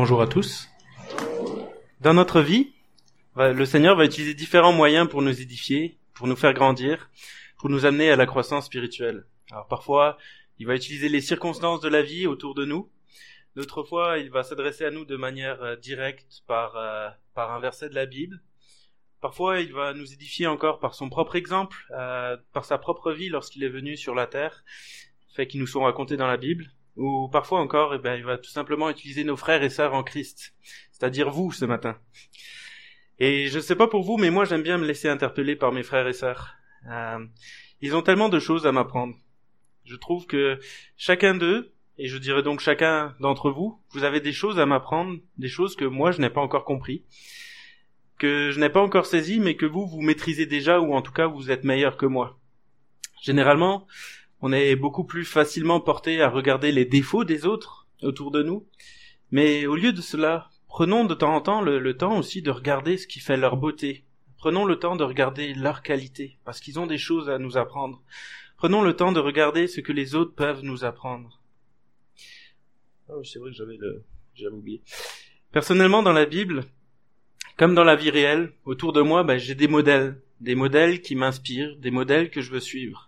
[0.00, 0.68] Bonjour à tous.
[2.00, 2.72] Dans notre vie,
[3.34, 7.10] le Seigneur va utiliser différents moyens pour nous édifier, pour nous faire grandir,
[7.58, 9.26] pour nous amener à la croissance spirituelle.
[9.50, 10.16] Alors parfois,
[10.60, 12.88] il va utiliser les circonstances de la vie autour de nous.
[13.56, 17.58] D'autres fois, il va s'adresser à nous de manière euh, directe par, euh, par un
[17.58, 18.40] verset de la Bible.
[19.20, 23.30] Parfois, il va nous édifier encore par son propre exemple, euh, par sa propre vie
[23.30, 24.62] lorsqu'il est venu sur la terre,
[25.34, 26.70] fait qu'ils nous sont racontés dans la Bible.
[26.98, 30.02] Ou parfois encore, eh ben, il va tout simplement utiliser nos frères et sœurs en
[30.02, 30.54] Christ,
[30.90, 31.96] c'est-à-dire vous ce matin.
[33.20, 35.70] Et je ne sais pas pour vous, mais moi j'aime bien me laisser interpeller par
[35.70, 36.56] mes frères et sœurs.
[36.90, 37.24] Euh,
[37.80, 39.14] ils ont tellement de choses à m'apprendre.
[39.84, 40.58] Je trouve que
[40.96, 45.18] chacun d'eux, et je dirais donc chacun d'entre vous, vous avez des choses à m'apprendre,
[45.36, 47.04] des choses que moi je n'ai pas encore compris,
[48.18, 51.12] que je n'ai pas encore saisi, mais que vous, vous maîtrisez déjà, ou en tout
[51.12, 52.40] cas vous êtes meilleur que moi.
[53.22, 53.86] Généralement,
[54.40, 58.66] on est beaucoup plus facilement porté à regarder les défauts des autres autour de nous.
[59.30, 62.96] Mais au lieu de cela, prenons de temps en temps le, temps aussi de regarder
[62.96, 64.04] ce qui fait leur beauté.
[64.36, 68.02] Prenons le temps de regarder leur qualité, parce qu'ils ont des choses à nous apprendre.
[68.56, 71.42] Prenons le temps de regarder ce que les autres peuvent nous apprendre.
[73.08, 74.82] Oh, c'est vrai que j'avais le, j'avais oublié.
[75.50, 76.64] Personnellement, dans la Bible,
[77.56, 81.16] comme dans la vie réelle, autour de moi, ben, j'ai des modèles, des modèles qui
[81.16, 83.07] m'inspirent, des modèles que je veux suivre.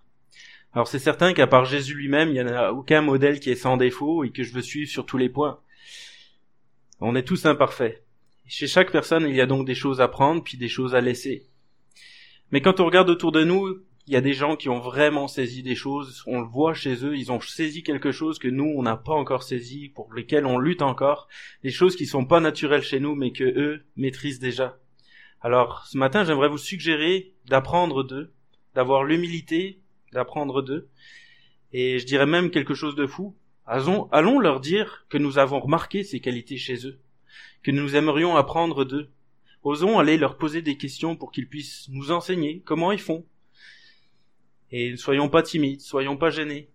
[0.73, 3.57] Alors c'est certain qu'à part Jésus lui-même, il n'y en a aucun modèle qui est
[3.57, 5.61] sans défaut et que je veux suivre sur tous les points.
[7.01, 8.05] On est tous imparfaits.
[8.47, 11.01] Chez chaque personne, il y a donc des choses à prendre puis des choses à
[11.01, 11.47] laisser.
[12.53, 15.29] Mais quand on regarde autour de nous, il y a des gens qui ont vraiment
[15.29, 18.73] saisi des choses, on le voit chez eux, ils ont saisi quelque chose que nous,
[18.77, 21.29] on n'a pas encore saisi, pour lesquels on lutte encore,
[21.63, 24.79] des choses qui sont pas naturelles chez nous, mais que eux maîtrisent déjà.
[25.41, 28.33] Alors, ce matin, j'aimerais vous suggérer d'apprendre d'eux,
[28.75, 29.81] d'avoir l'humilité
[30.13, 30.89] d'apprendre d'eux.
[31.73, 33.37] Et je dirais même quelque chose de fou.
[33.67, 36.99] Allons, allons leur dire que nous avons remarqué ces qualités chez eux,
[37.63, 39.11] que nous aimerions apprendre d'eux.
[39.63, 43.25] Osons aller leur poser des questions pour qu'ils puissent nous enseigner comment ils font.
[44.73, 46.71] Et ne soyons pas timides, soyons pas gênés.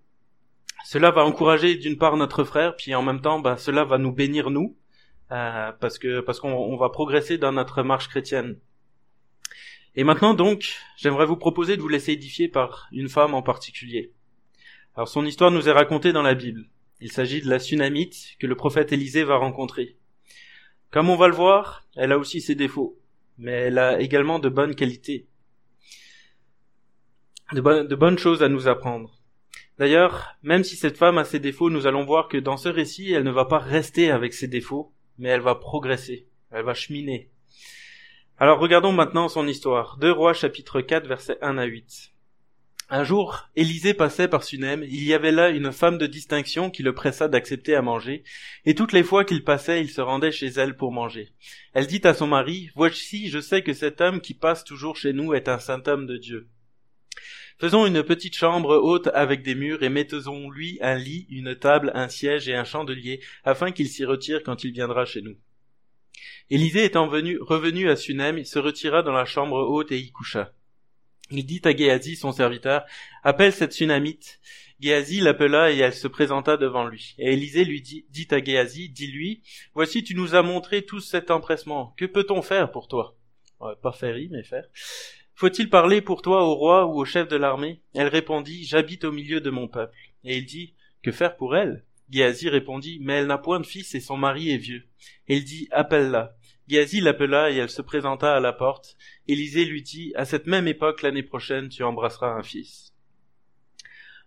[0.85, 4.11] Cela va encourager d'une part notre frère, puis en même temps, bah, cela va nous
[4.11, 4.77] bénir nous,
[5.31, 8.59] euh, parce que parce qu'on va progresser dans notre marche chrétienne.
[9.95, 14.11] Et maintenant donc, j'aimerais vous proposer de vous laisser édifier par une femme en particulier.
[14.95, 16.69] Alors son histoire nous est racontée dans la Bible.
[16.99, 19.97] Il s'agit de la Sunamite que le prophète Élisée va rencontrer.
[20.91, 22.99] Comme on va le voir, elle a aussi ses défauts,
[23.37, 25.27] mais elle a également de bonnes qualités,
[27.53, 29.21] de, de bonnes choses à nous apprendre.
[29.77, 33.11] D'ailleurs, même si cette femme a ses défauts, nous allons voir que dans ce récit,
[33.11, 37.29] elle ne va pas rester avec ses défauts, mais elle va progresser, elle va cheminer,
[38.37, 39.97] alors regardons maintenant son histoire.
[39.97, 42.11] Deux Rois chapitre 4 versets 1 à 8.
[42.89, 46.83] Un jour, Élisée passait par Sunem, il y avait là une femme de distinction qui
[46.83, 48.23] le pressa d'accepter à manger,
[48.65, 51.29] et toutes les fois qu'il passait, il se rendait chez elle pour manger.
[51.73, 55.13] Elle dit à son mari, Voici, je sais que cet homme qui passe toujours chez
[55.13, 56.49] nous est un saint homme de Dieu.
[57.57, 61.91] Faisons une petite chambre haute avec des murs et mettons lui un lit, une table,
[61.95, 65.37] un siège et un chandelier, afin qu'il s'y retire quand il viendra chez nous.
[66.49, 70.11] Élisée étant venu, revenu à Sunem, il se retira dans la chambre haute et y
[70.11, 70.53] coucha.
[71.31, 72.85] Il dit à Géasi, son serviteur,
[73.23, 74.39] appelle cette Sunamite.
[74.79, 77.15] Géasi l'appela et elle se présenta devant lui.
[77.17, 79.41] Et Élisée lui dit, dit à Géasi, dis-lui,
[79.73, 81.93] voici tu nous as montré tout cet empressement.
[81.97, 83.15] Que peut-on faire pour toi?
[83.81, 84.65] pas faire, mais faire.
[85.33, 87.81] Faut-il parler pour toi au roi ou au chef de l'armée?
[87.93, 89.97] Elle répondit, j'habite au milieu de mon peuple.
[90.23, 91.84] Et il dit, que faire pour elle?
[92.09, 94.87] Géasi répondit, mais elle n'a point de fils et son mari est vieux.
[95.27, 96.35] Il dit, appelle-la.
[96.67, 98.97] Géasi l'appela et elle se présenta à la porte.
[99.27, 102.93] Élisée lui dit, à cette même époque l'année prochaine, tu embrasseras un fils.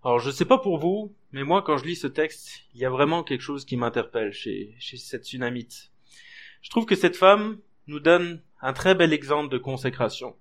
[0.05, 2.85] Alors je sais pas pour vous, mais moi quand je lis ce texte, il y
[2.85, 5.91] a vraiment quelque chose qui m'interpelle chez, chez cette tsunamite.
[6.63, 10.37] Je trouve que cette femme nous donne un très bel exemple de consécration.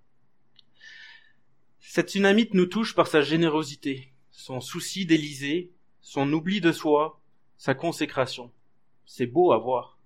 [1.80, 5.72] Cette tsunamite nous touche par sa générosité, son souci d'Élysée,
[6.02, 7.20] son oubli de soi,
[7.58, 8.52] sa consécration.
[9.06, 9.98] C'est beau à voir.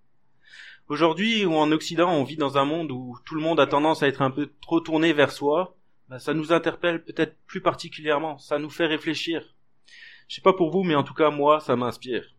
[0.88, 4.03] Aujourd'hui, ou en Occident, on vit dans un monde où tout le monde a tendance
[4.03, 5.76] à être un peu trop tourné vers soi,
[6.09, 9.56] ben, ça nous interpelle peut-être plus particulièrement, ça nous fait réfléchir.
[10.28, 12.36] Je sais pas pour vous, mais en tout cas, moi, ça m'inspire.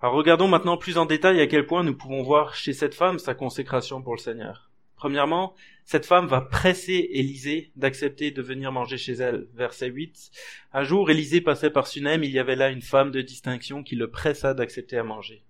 [0.00, 3.18] Alors regardons maintenant plus en détail à quel point nous pouvons voir chez cette femme
[3.18, 4.70] sa consécration pour le Seigneur.
[4.96, 5.54] Premièrement,
[5.84, 9.46] cette femme va presser Élisée d'accepter de venir manger chez elle.
[9.54, 10.30] Verset 8.
[10.72, 13.96] Un jour, Élisée passait par Sunem, il y avait là une femme de distinction qui
[13.96, 15.44] le pressa d'accepter à manger.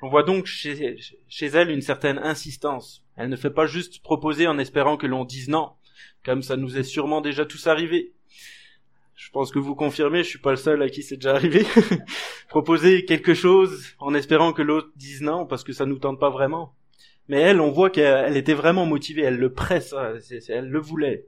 [0.00, 1.00] On voit donc chez,
[1.40, 3.04] elle une certaine insistance.
[3.16, 5.72] Elle ne fait pas juste proposer en espérant que l'on dise non,
[6.24, 8.12] comme ça nous est sûrement déjà tous arrivé.
[9.16, 11.66] je pense que vous confirmez, je suis pas le seul à qui c'est déjà arrivé.
[12.48, 16.30] Proposer quelque chose en espérant que l'autre dise non parce que ça nous tente pas
[16.30, 16.74] vraiment.
[17.28, 20.14] Mais elle, on voit qu'elle était vraiment motivée, elle le presse, hein,
[20.48, 21.26] elle le voulait.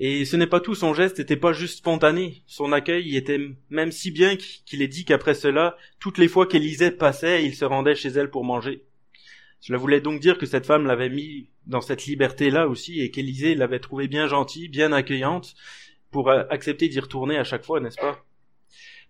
[0.00, 2.42] Et ce n'est pas tout, son geste n'était pas juste spontané.
[2.46, 6.90] Son accueil était même si bien qu'il est dit qu'après cela, toutes les fois qu'Élisée
[6.90, 8.84] passait, il se rendait chez elle pour manger.
[9.60, 13.54] Cela voulait donc dire que cette femme l'avait mis dans cette liberté-là aussi et qu'Élisée
[13.54, 15.54] l'avait trouvée bien gentille, bien accueillante
[16.10, 18.24] pour euh, accepter d'y retourner à chaque fois, n'est-ce pas?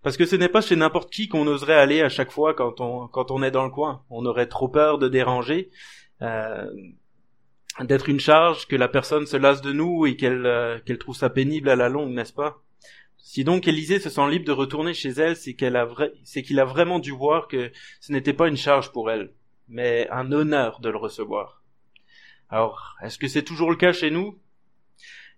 [0.05, 2.79] Parce que ce n'est pas chez n'importe qui qu'on oserait aller à chaque fois quand
[2.79, 4.03] on quand on est dans le coin.
[4.11, 5.71] On aurait trop peur de déranger,
[6.21, 6.69] euh,
[7.79, 11.15] d'être une charge, que la personne se lasse de nous et qu'elle euh, qu'elle trouve
[11.15, 12.61] ça pénible à la longue, n'est-ce pas?
[13.17, 16.43] Si donc Élisée se sent libre de retourner chez elle, c'est qu'elle a vrai, c'est
[16.43, 19.33] qu'il a vraiment dû voir que ce n'était pas une charge pour elle
[19.67, 21.63] mais un honneur de le recevoir.
[22.49, 24.39] Alors, est-ce que c'est toujours le cas chez nous?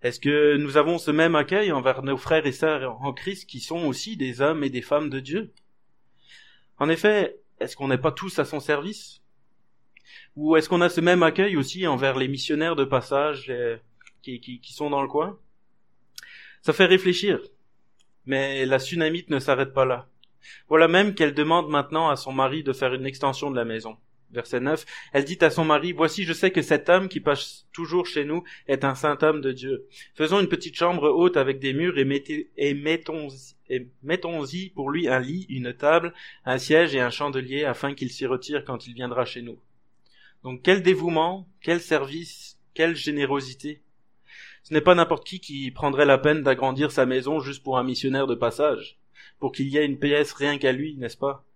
[0.04, 3.60] Est-ce que nous avons ce même accueil envers nos frères et sœurs en Christ qui
[3.60, 5.54] sont aussi des hommes et des femmes de Dieu?
[6.78, 9.22] En effet, est-ce qu'on n'est pas tous à son service?
[10.36, 13.78] Ou est-ce qu'on a ce même accueil aussi envers les missionnaires de passage euh,
[14.22, 15.40] qui, qui, qui sont dans le coin?
[16.62, 17.40] Ça fait réfléchir.
[18.26, 20.08] Mais la tsunamite ne s'arrête pas là.
[20.70, 23.98] Voilà même qu'elle demande maintenant à son mari de faire une extension de la maison
[24.32, 27.66] verset 9, elle dit à son mari, Voici, je sais que cet homme qui passe
[27.72, 29.88] toujours chez nous est un saint homme de Dieu.
[30.16, 33.28] Faisons une petite chambre haute avec des murs et, mettons
[33.70, 36.14] et mettons-y pour lui un lit, une table,
[36.46, 39.60] un siège et un chandelier afin qu'il s'y retire quand il viendra chez nous.
[40.44, 43.82] Donc quel dévouement, quel service, quelle générosité.
[44.64, 47.84] Ce n'est pas n'importe qui qui prendrait la peine d'agrandir sa maison juste pour un
[47.84, 48.98] missionnaire de passage,
[49.40, 51.47] pour qu'il y ait une pièce rien qu'à lui, n'est-ce pas?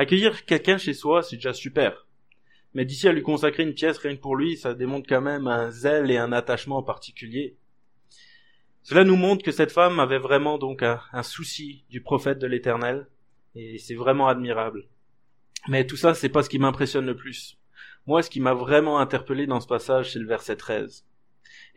[0.00, 2.06] Accueillir quelqu'un chez soi, c'est déjà super.
[2.72, 5.48] Mais d'ici à lui consacrer une pièce rien que pour lui, ça démontre quand même
[5.48, 7.56] un zèle et un attachement particulier.
[8.84, 13.08] Cela nous montre que cette femme avait vraiment donc un, souci du prophète de l'éternel,
[13.56, 14.86] et c'est vraiment admirable.
[15.66, 17.58] Mais tout ça, c'est pas ce qui m'impressionne le plus.
[18.06, 21.04] Moi, ce qui m'a vraiment interpellé dans ce passage, c'est le verset 13.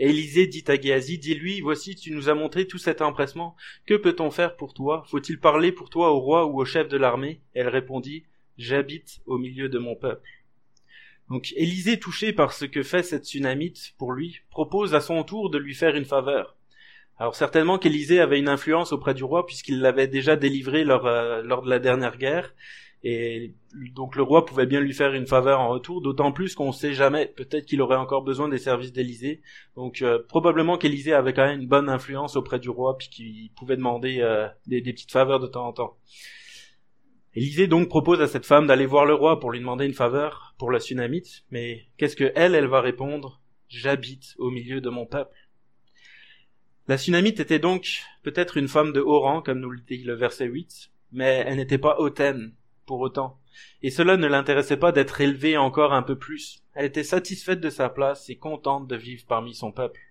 [0.02, 3.56] Et Élisée dit à Géasi, dis-lui, voici, tu nous as montré tout cet empressement.
[3.86, 5.04] Que peut-on faire pour toi?
[5.08, 7.40] Faut-il parler pour toi au roi ou au chef de l'armée?
[7.54, 8.24] Elle répondit,
[8.58, 10.28] j'habite au milieu de mon peuple.
[11.30, 15.52] Donc Élisée, touché par ce que fait cette tsunamite pour lui, propose à son tour
[15.52, 16.58] de lui faire une faveur.
[17.20, 21.44] Alors certainement qu'Élisée avait une influence auprès du roi puisqu'il l'avait déjà délivré lors, euh,
[21.44, 22.56] lors de la dernière guerre,
[23.04, 23.56] et
[23.96, 26.72] donc le roi pouvait bien lui faire une faveur en retour, d'autant plus qu'on ne
[26.72, 29.42] sait jamais, peut-être qu'il aurait encore besoin des services d'Élysée.
[29.76, 33.52] Donc euh, probablement qu'Élysée avait quand même une bonne influence auprès du roi, puis qu'il
[33.54, 35.98] pouvait demander euh, des, petites faveurs de temps en temps.
[37.34, 40.54] Élysée donc propose à cette femme d'aller voir le roi pour lui demander une faveur
[40.60, 43.42] pour la tsunamite, mais qu'est-ce que elle, elle va répondre?
[43.68, 45.38] J'habite au milieu de mon peuple.
[46.88, 50.14] La tsunamite était donc peut-être une femme de haut rang, comme nous le dit le
[50.14, 52.54] verset 8, mais elle n'était pas hautaine,
[52.92, 53.40] pour autant.
[53.84, 56.62] Et cela ne l'intéressait pas d'être élevée encore un peu plus.
[56.74, 60.02] Elle était satisfaite de sa place et contente de vivre parmi son peuple.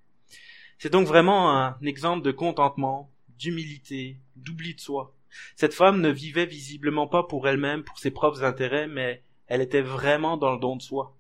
[0.79, 5.15] C'est donc vraiment un exemple de contentement, d'humilité, d'oubli de soi.
[5.57, 9.83] Cette femme ne vivait visiblement pas pour elle-même, pour ses propres intérêts, mais elle était
[9.83, 11.15] vraiment dans le don de soi.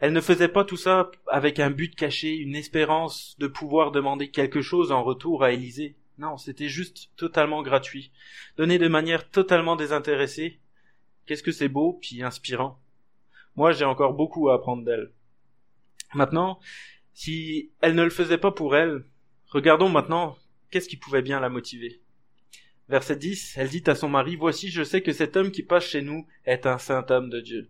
[0.00, 4.28] Elle ne faisait pas tout ça avec un but caché, une espérance de pouvoir demander
[4.32, 5.94] quelque chose en retour à Élisée.
[6.18, 8.10] Non, c'était juste totalement gratuit,
[8.56, 10.58] donné de manière totalement désintéressée.
[11.26, 12.80] Qu'est-ce que c'est beau, puis inspirant.
[13.54, 15.12] Moi, j'ai encore beaucoup à apprendre d'elle.
[16.14, 16.58] Maintenant,
[17.14, 19.04] si elle ne le faisait pas pour elle,
[19.48, 20.36] regardons maintenant
[20.70, 22.00] qu'est-ce qui pouvait bien la motiver.
[22.88, 25.84] Verset 10, elle dit à son mari, Voici, je sais que cet homme qui passe
[25.84, 27.68] chez nous est un saint homme de Dieu.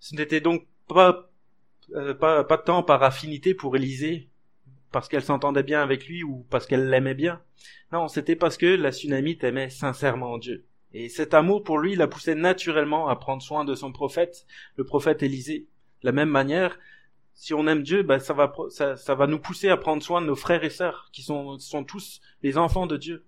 [0.00, 1.30] Ce n'était donc pas,
[1.92, 4.28] euh, pas, pas tant par affinité pour Élisée,
[4.94, 7.42] parce qu'elle s'entendait bien avec lui ou parce qu'elle l'aimait bien.
[7.92, 10.66] Non, c'était parce que la tsunamite aimait sincèrement Dieu.
[10.92, 14.46] Et cet amour pour lui la poussait naturellement à prendre soin de son prophète,
[14.76, 15.66] le prophète Élisée.
[16.02, 16.78] De la même manière,
[17.32, 20.62] si on aime Dieu, ben ça va nous pousser à prendre soin de nos frères
[20.62, 23.24] et sœurs qui sont sont tous les enfants de Dieu.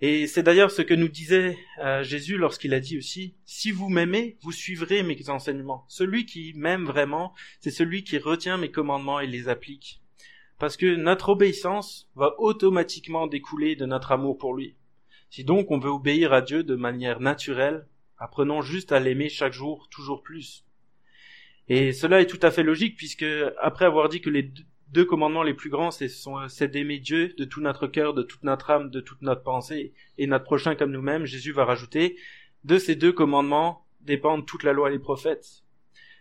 [0.00, 3.90] Et c'est d'ailleurs ce que nous disait euh, Jésus lorsqu'il a dit aussi si vous
[3.90, 5.84] m'aimez, vous suivrez mes enseignements.
[5.86, 10.02] Celui qui m'aime vraiment, c'est celui qui retient mes commandements et les applique
[10.58, 14.76] parce que notre obéissance va automatiquement découler de notre amour pour lui.
[15.30, 17.86] Si donc on veut obéir à Dieu de manière naturelle,
[18.18, 20.64] apprenons juste à l'aimer chaque jour toujours plus.
[21.68, 23.26] Et cela est tout à fait logique puisque
[23.60, 24.50] après avoir dit que les
[24.88, 28.70] deux commandements les plus grands c'est d'aimer Dieu de tout notre cœur, de toute notre
[28.70, 32.16] âme, de toute notre pensée et notre prochain comme nous-mêmes, Jésus va rajouter
[32.64, 35.62] de ces deux commandements dépendent toute la loi et les prophètes.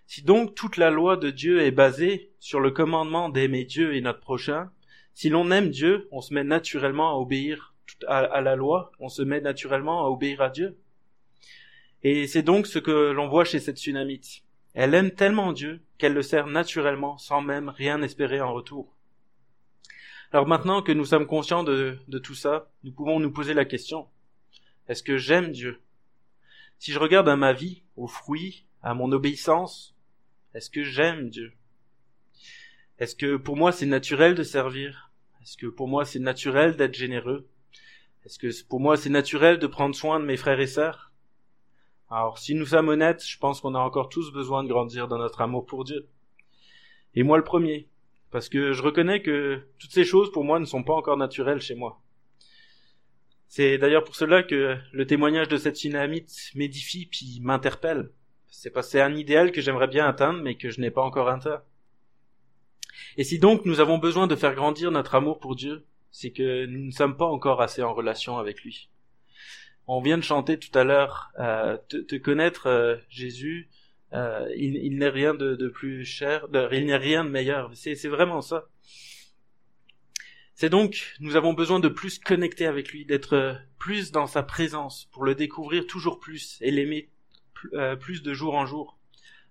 [0.07, 4.01] Si donc toute la loi de Dieu est basée sur le commandement d'aimer Dieu et
[4.01, 4.71] notre prochain,
[5.13, 7.73] Si l'on aime Dieu, on se met naturellement à obéir
[8.07, 10.77] à, la loi, on se met naturellement à obéir à Dieu.
[12.03, 14.43] Et c'est donc ce que l'on voit chez cette tsunamite.
[14.75, 18.95] Elle aime tellement Dieu qu'elle le sert naturellement sans même rien espérer en retour.
[20.31, 23.65] Alors maintenant que nous sommes conscients de, de tout ça, nous pouvons nous poser la
[23.65, 24.07] question,
[24.87, 25.81] est-ce que j'aime Dieu?
[26.77, 29.96] Si je regarde à ma vie, aux fruits, à mon obéissance,
[30.57, 31.53] est-ce que j'aime Dieu?
[32.97, 35.11] Est-ce que pour moi c'est naturel de servir?
[35.43, 37.47] Est-ce que pour moi c'est naturel d'être généreux?
[38.25, 41.11] Est-ce que pour moi c'est naturel de prendre soin de mes frères et sœurs?
[42.09, 45.19] Alors si nous sommes honnêtes, je pense qu'on a encore tous besoin de grandir dans
[45.19, 46.07] notre amour pour Dieu.
[47.13, 47.87] Et moi le premier,
[48.31, 51.61] parce que je reconnais que toutes ces choses pour moi ne sont pas encore naturelles
[51.61, 52.01] chez moi.
[53.47, 58.09] C'est d'ailleurs pour cela que le témoignage de cette dynamite m'édifie puis m'interpelle.
[58.49, 61.61] C'est c'est un idéal que j'aimerais bien atteindre mais que je n'ai pas encore atteint.
[63.17, 66.65] Et si donc nous avons besoin de faire grandir notre amour pour Dieu, c'est que
[66.65, 68.89] nous ne sommes pas encore assez en relation avec lui.
[69.87, 73.69] On vient de chanter tout à l'heure, euh, te, connaître euh, Jésus,
[74.13, 77.71] euh, il, n'est rien de, plus cher, il n'est rien de meilleur.
[77.73, 78.67] C'est vraiment ça.
[80.55, 85.07] C'est donc, nous avons besoin de plus connecter avec lui, d'être plus dans sa présence,
[85.11, 87.09] pour le découvrir toujours plus et l'aimer
[87.99, 88.97] plus de jour en jour.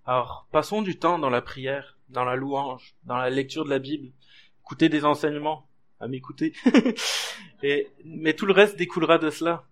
[0.05, 3.79] Alors, passons du temps dans la prière, dans la louange, dans la lecture de la
[3.79, 4.11] Bible,
[4.61, 5.67] écouter des enseignements,
[5.99, 6.53] à m'écouter.
[8.05, 9.65] mais tout le reste découlera de cela.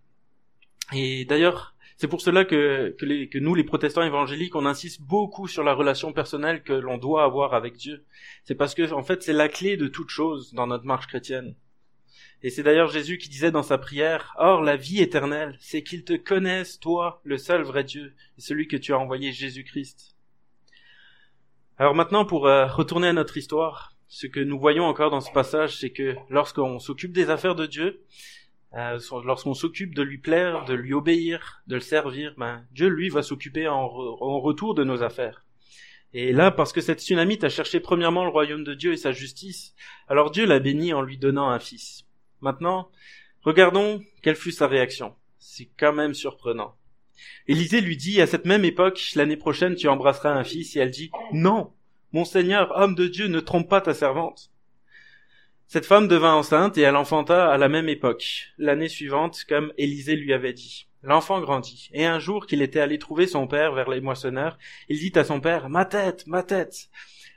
[0.94, 5.64] Et d'ailleurs, c'est pour cela que, que, nous, les protestants évangéliques, on insiste beaucoup sur
[5.64, 8.04] la relation personnelle que l'on doit avoir avec Dieu.
[8.44, 11.56] C'est parce que, en fait, c'est la clé de toute chose dans notre marche chrétienne.
[12.44, 16.04] Et c'est d'ailleurs Jésus qui disait dans sa prière, Or la vie éternelle, c'est qu'ils
[16.04, 20.16] te connaissent, toi, le seul vrai Dieu, celui que tu as envoyé Jésus-Christ.
[21.78, 25.32] Alors maintenant, pour euh, retourner à notre histoire, ce que nous voyons encore dans ce
[25.32, 28.02] passage, c'est que lorsqu'on s'occupe des affaires de Dieu,
[28.76, 33.10] euh, lorsqu'on s'occupe de lui plaire, de lui obéir, de le servir, ben, Dieu lui
[33.10, 35.46] va s'occuper en, retour de nos affaires.
[36.14, 39.12] Et là, parce que cette tsunamite a cherché premièrement le royaume de Dieu et sa
[39.12, 39.76] justice,
[40.08, 42.05] alors Dieu l'a béni en lui donnant un fils.
[42.46, 42.92] Maintenant,
[43.42, 45.16] regardons quelle fut sa réaction.
[45.40, 46.76] C'est quand même surprenant.
[47.48, 50.92] Élisée lui dit, à cette même époque, l'année prochaine tu embrasseras un fils, et elle
[50.92, 51.74] dit, non,
[52.12, 54.52] mon Seigneur, homme de Dieu, ne trompe pas ta servante.
[55.66, 60.16] Cette femme devint enceinte et elle enfanta à la même époque, l'année suivante, comme Élisée
[60.16, 60.88] lui avait dit.
[61.02, 65.00] L'enfant grandit, et un jour qu'il était allé trouver son père vers les moissonneurs, il
[65.00, 66.90] dit à son père, Ma tête, ma tête.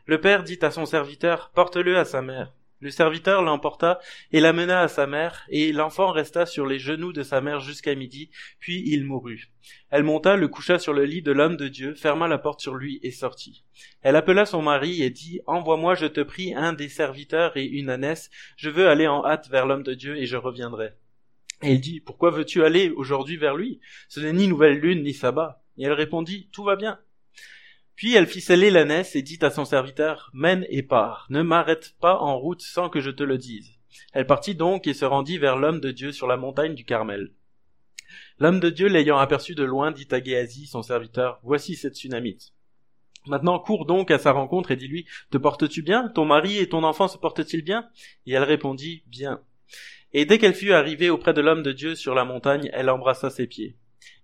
[0.04, 2.52] Le père dit à son serviteur, Porte-le à sa mère.
[2.80, 3.98] Le serviteur l'emporta
[4.30, 7.96] et l'amena à sa mère, et l'enfant resta sur les genoux de sa mère jusqu'à
[7.96, 8.30] midi,
[8.60, 9.50] puis il mourut.
[9.90, 12.76] Elle monta, le coucha sur le lit de l'homme de Dieu, ferma la porte sur
[12.76, 13.64] lui et sortit.
[14.02, 17.90] Elle appela son mari et dit, Envoie-moi, je te prie, un des serviteurs et une
[17.90, 20.92] ânesse, je veux aller en hâte vers l'homme de Dieu et je reviendrai.
[21.62, 23.80] Et il dit, Pourquoi veux-tu aller aujourd'hui vers lui?
[24.08, 25.64] Ce n'est ni nouvelle lune ni sabbat.
[25.78, 27.00] Et elle répondit, Tout va bien.
[27.98, 31.96] Puis elle fit sceller l'ânesse et dit à son serviteur, Mène et pars, ne m'arrête
[32.00, 33.72] pas en route sans que je te le dise.
[34.12, 37.32] Elle partit donc et se rendit vers l'homme de Dieu sur la montagne du Carmel.
[38.38, 42.52] L'homme de Dieu l'ayant aperçu de loin dit à Géasi, son serviteur, Voici cette tsunamite.
[43.26, 46.06] Maintenant cours donc à sa rencontre et dis-lui, Te portes-tu bien?
[46.06, 47.88] Ton mari et ton enfant se portent-ils bien?
[48.26, 49.40] Et elle répondit, Bien.
[50.12, 53.28] Et dès qu'elle fut arrivée auprès de l'homme de Dieu sur la montagne, elle embrassa
[53.28, 53.76] ses pieds.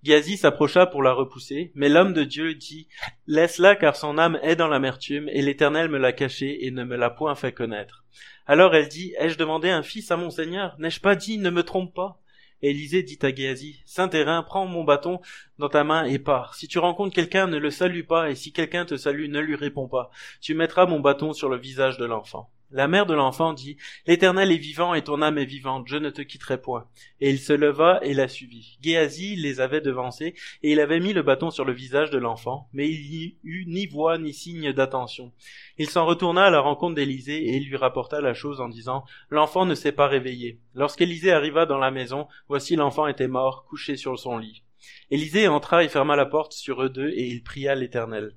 [0.02, 2.88] Gazi s'approcha pour la repousser, mais l'homme de Dieu dit,
[3.26, 6.97] Laisse-la car son âme est dans l'amertume, et l'Éternel me l'a cachée et ne me
[6.97, 8.04] l'a point fait connaître.
[8.47, 10.76] Alors elle dit, Ai-je demandé un fils à mon Seigneur?
[10.78, 12.21] N'ai-je pas dit, ne me trompe pas?
[12.62, 15.21] Élisée dit à Géasi, Saint-Hérin, prends mon bâton
[15.59, 16.54] dans ta main et pars.
[16.54, 19.54] Si tu rencontres quelqu'un, ne le salue pas, et si quelqu'un te salue, ne lui
[19.54, 20.11] réponds pas.
[20.40, 22.50] Tu mettras mon bâton sur le visage de l'enfant.
[22.75, 26.11] La mère de l'enfant dit, L'Éternel est vivant et ton âme est vivante, je ne
[26.11, 26.88] te quitterai point.
[27.21, 28.78] Et il se leva et la suivit.
[28.83, 32.69] Géasi les avait devancés, et il avait mis le bâton sur le visage de l'enfant,
[32.73, 35.31] mais il n'y eut ni voix ni signe d'attention.
[35.78, 39.04] Il s'en retourna à la rencontre d'Élisée, et il lui rapporta la chose en disant,
[39.31, 40.59] L'enfant ne s'est pas réveillé.
[40.75, 44.64] Lorsqu'Élisée arriva dans la maison, voici l'enfant était mort, couché sur son lit.
[45.12, 48.35] Élisée entra et ferma la porte sur eux deux, et il pria l'Éternel.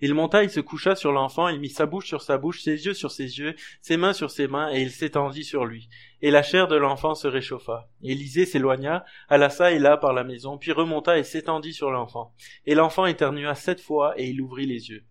[0.00, 2.86] Il monta, il se coucha sur l'enfant, il mit sa bouche sur sa bouche, ses
[2.86, 5.88] yeux sur ses yeux, ses mains sur ses mains, et il s'étendit sur lui.
[6.22, 7.88] Et la chair de l'enfant se réchauffa.
[8.02, 12.34] Élisée s'éloigna, alla ça et là par la maison, puis remonta et s'étendit sur l'enfant.
[12.66, 15.04] Et l'enfant éternua sept fois, et il ouvrit les yeux.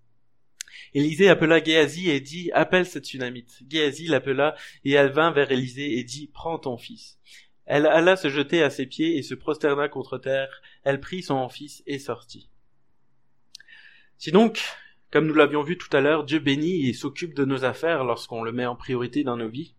[0.94, 3.60] Élisée appela Géasi et dit, appelle cette tsunamite.
[3.70, 7.18] Géasi l'appela, et elle vint vers Élisée et dit, prends ton fils.
[7.66, 10.62] Elle alla se jeter à ses pieds et se prosterna contre terre.
[10.84, 12.50] Elle prit son fils et sortit.
[14.18, 14.60] Si donc,
[15.12, 18.44] comme nous l'avions vu tout à l'heure, Dieu bénit et s'occupe de nos affaires lorsqu'on
[18.44, 19.74] le met en priorité dans nos vies,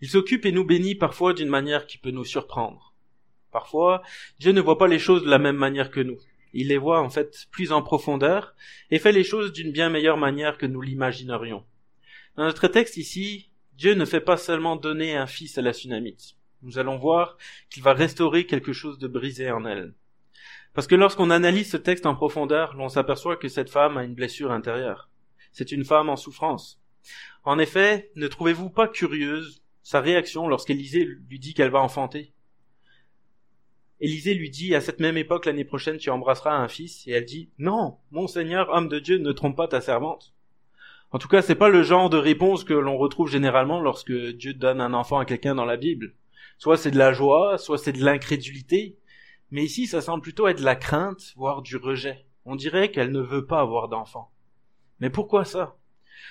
[0.00, 2.94] Il s'occupe et nous bénit parfois d'une manière qui peut nous surprendre.
[3.50, 4.02] Parfois,
[4.38, 6.18] Dieu ne voit pas les choses de la même manière que nous.
[6.52, 8.54] Il les voit en fait plus en profondeur
[8.90, 11.64] et fait les choses d'une bien meilleure manière que nous l'imaginerions.
[12.36, 16.36] Dans notre texte ici, Dieu ne fait pas seulement donner un fils à la Sunamite.
[16.62, 17.38] Nous allons voir
[17.70, 19.94] qu'il va restaurer quelque chose de brisé en elle.
[20.74, 24.14] Parce que lorsqu'on analyse ce texte en profondeur, l'on s'aperçoit que cette femme a une
[24.14, 25.08] blessure intérieure.
[25.52, 26.82] C'est une femme en souffrance.
[27.44, 32.32] En effet, ne trouvez-vous pas curieuse sa réaction lorsqu'Élisée lui dit qu'elle va enfanter?
[34.00, 37.24] Élisée lui dit à cette même époque l'année prochaine tu embrasseras un fils et elle
[37.24, 40.34] dit non, mon Seigneur, homme de Dieu, ne trompe pas ta servante.
[41.12, 44.52] En tout cas, c'est pas le genre de réponse que l'on retrouve généralement lorsque Dieu
[44.52, 46.14] donne un enfant à quelqu'un dans la Bible.
[46.58, 48.96] Soit c'est de la joie, soit c'est de l'incrédulité,
[49.54, 52.26] mais ici ça semble plutôt être la crainte, voire du rejet.
[52.44, 54.32] On dirait qu'elle ne veut pas avoir d'enfant.
[54.98, 55.76] Mais pourquoi ça?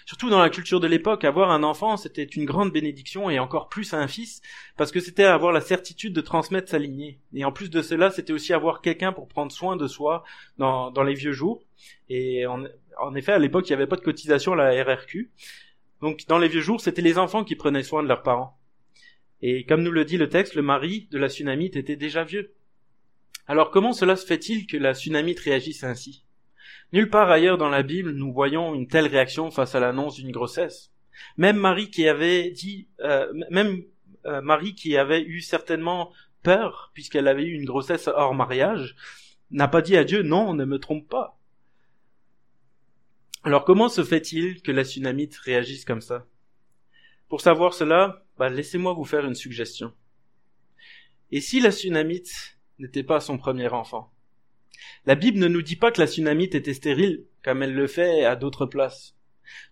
[0.05, 3.69] Surtout dans la culture de l'époque, avoir un enfant, c'était une grande bénédiction et encore
[3.69, 4.41] plus un fils,
[4.75, 7.21] parce que c'était avoir la certitude de transmettre sa lignée.
[7.33, 10.25] Et en plus de cela, c'était aussi avoir quelqu'un pour prendre soin de soi
[10.57, 11.63] dans, les vieux jours.
[12.09, 12.65] Et en,
[12.99, 15.31] en effet, à l'époque, il n'y avait pas de cotisation à la RRQ.
[16.01, 18.59] Donc, dans les vieux jours, c'était les enfants qui prenaient soin de leurs parents.
[19.41, 22.53] Et comme nous le dit le texte, le mari de la Sunamite était déjà vieux.
[23.47, 26.25] Alors comment cela se fait-il que la Sunamite réagisse ainsi?
[26.93, 30.31] Nulle part ailleurs dans la Bible nous voyons une telle réaction face à l'annonce d'une
[30.31, 30.91] grossesse.
[31.37, 33.83] Même Marie qui avait dit, euh, même
[34.25, 38.95] euh, Marie qui avait eu certainement peur puisqu'elle avait eu une grossesse hors mariage,
[39.51, 41.37] n'a pas dit à Dieu non, ne me trompe pas.
[43.43, 46.25] Alors comment se fait-il que la Sunamite réagisse comme ça?
[47.27, 49.93] Pour savoir cela, bah, laissez-moi vous faire une suggestion.
[51.31, 54.13] Et si la Sunamite n'était pas son premier enfant
[55.05, 58.25] la Bible ne nous dit pas que la Sunamite était stérile, comme elle le fait
[58.25, 59.15] à d'autres places.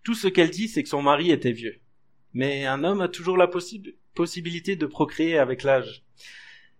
[0.03, 1.79] Tout ce qu'elle dit, c'est que son mari était vieux.
[2.33, 3.49] Mais un homme a toujours la
[4.13, 6.03] possibilité de procréer avec l'âge.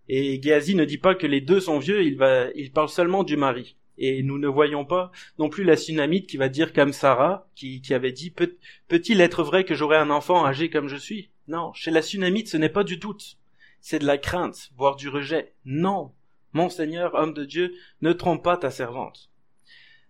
[0.07, 3.75] Et Géasi ne dit pas que les deux sont vieux, il, parle seulement du mari.
[3.97, 7.81] Et nous ne voyons pas non plus la Sunamite qui va dire comme Sarah, qui,
[7.91, 8.57] avait dit Peut,
[8.87, 11.29] peut-il être vrai que j'aurai un enfant âgé comme je suis?
[11.47, 13.37] Non, chez la Sunamite ce n'est pas du doute.
[13.81, 15.53] C'est de la crainte, voire du rejet.
[15.65, 16.13] Non,
[16.53, 19.31] mon Seigneur, homme de Dieu, ne trompe pas ta servante.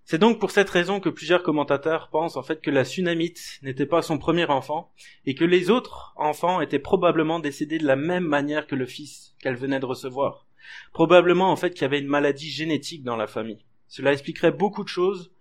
[0.04, 3.86] C'est donc pour cette raison que plusieurs commentateurs pensent en fait que la Sunamite n'était
[3.86, 4.92] pas son premier enfant
[5.26, 9.36] et que les autres enfants étaient probablement décédés de la même manière que le fils
[9.40, 10.48] qu'elle venait de recevoir.
[10.92, 13.64] Probablement en fait qu'il y avait une maladie génétique dans la famille.
[13.88, 15.32] Cela expliquerait beaucoup de choses,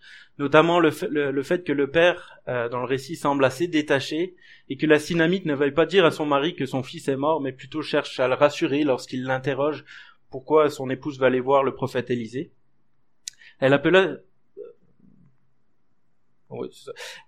[0.40, 4.34] notamment le fait, que le père euh, dans le récit semble assez détaché
[4.70, 7.16] et que la Sunamite ne veuille pas dire à son mari que son fils est
[7.16, 9.84] mort mais plutôt cherche à le rassurer lorsqu'il l'interroge
[10.30, 12.52] pourquoi son épouse va aller voir le prophète Élisée.
[13.58, 14.16] Elle appela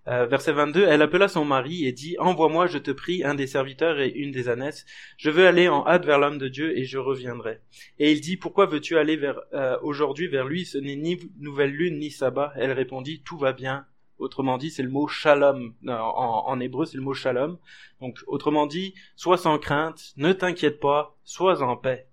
[0.08, 3.46] euh, verset 22, elle appela son mari et dit, Envoie-moi, je te prie, un des
[3.46, 4.84] serviteurs et une des ânesses.
[5.16, 7.60] Je veux aller en hâte vers l'homme de Dieu et je reviendrai.
[7.98, 10.64] Et il dit, Pourquoi veux-tu aller vers euh, aujourd'hui vers lui?
[10.64, 12.52] Ce n'est ni nouvelle lune ni sabbat.
[12.56, 13.86] Elle répondit, Tout va bien.
[14.18, 15.74] Autrement dit, c'est le mot shalom.
[15.88, 17.58] En, en hébreu, c'est le mot shalom.
[18.00, 22.06] Donc, autrement dit, sois sans crainte, ne t'inquiète pas, sois en paix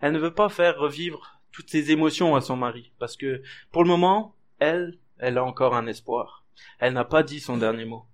[0.00, 3.82] elle ne veut pas faire revivre toutes ses émotions à son mari, parce que pour
[3.82, 6.44] le moment, elle, elle a encore un espoir.
[6.78, 8.04] Elle n'a pas dit son dernier mot.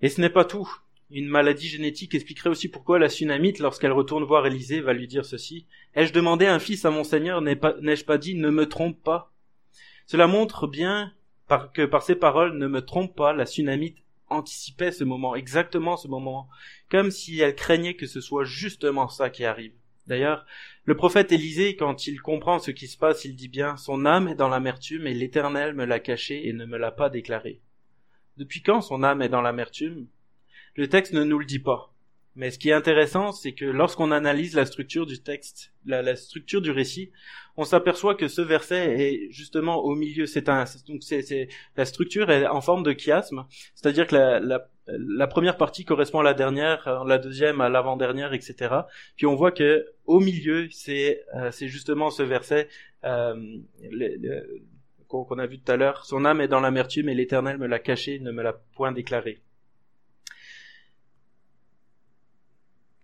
[0.00, 0.68] Et ce n'est pas tout.
[1.10, 5.24] Une maladie génétique expliquerait aussi pourquoi la Sunamite, lorsqu'elle retourne voir Élisée, va lui dire
[5.24, 5.66] ceci.
[5.94, 9.32] Ai-je demandé un fils à mon Seigneur, n'ai-je pas dit ne me trompe pas?
[10.06, 11.14] Cela montre bien
[11.72, 16.08] que par ces paroles, ne me trompe pas, la Sunamite anticipait ce moment, exactement ce
[16.08, 16.48] moment,
[16.90, 19.72] comme si elle craignait que ce soit justement ça qui arrive.
[20.08, 20.46] D'ailleurs,
[20.86, 24.26] le prophète Élisée, quand il comprend ce qui se passe, il dit bien, son âme
[24.26, 27.60] est dans l'amertume et l'Éternel me l'a caché et ne me l'a pas déclaré.
[28.38, 30.06] Depuis quand son âme est dans l'amertume?
[30.76, 31.92] Le texte ne nous le dit pas.
[32.36, 36.62] Mais ce qui est intéressant, c'est que lorsqu'on analyse la structure du texte, la, structure
[36.62, 37.10] du récit,
[37.56, 40.24] on s'aperçoit que ce verset est justement au milieu.
[40.24, 43.44] C'est un, donc c'est, la structure est en forme de chiasme,
[43.74, 48.74] c'est-à-dire que la, la, première partie correspond à la dernière, la deuxième à l'avant-dernière, etc.
[49.16, 52.68] Puis on voit que au milieu, c'est, euh, justement ce verset
[53.04, 53.34] euh,
[55.08, 56.04] qu'on a vu tout à l'heure.
[56.04, 59.42] Son âme est dans l'amertume et l'Éternel me l'a caché, ne me l'a point déclaré.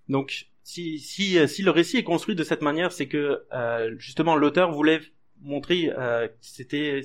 [0.08, 4.72] Donc, si, euh, le récit est construit de cette manière, c'est que euh, justement l'auteur
[4.72, 5.00] voulait
[5.40, 7.00] montrer, euh, c'était,